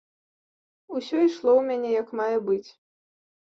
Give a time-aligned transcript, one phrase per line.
[0.95, 2.69] Усё ішло ў мяне як мае быць.